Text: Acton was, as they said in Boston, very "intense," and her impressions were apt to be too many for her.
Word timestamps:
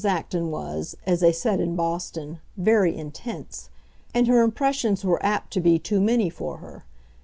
Acton 0.03 0.49
was, 0.49 0.97
as 1.05 1.19
they 1.19 1.31
said 1.31 1.59
in 1.61 1.75
Boston, 1.75 2.39
very 2.57 2.97
"intense," 2.97 3.69
and 4.15 4.25
her 4.25 4.41
impressions 4.41 5.05
were 5.05 5.23
apt 5.23 5.53
to 5.53 5.61
be 5.61 5.77
too 5.77 6.01
many 6.01 6.27
for 6.27 6.57
her. 6.57 6.85